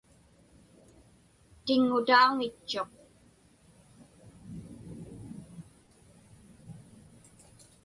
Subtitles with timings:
[1.65, 2.91] Tiŋŋutauŋitchuq.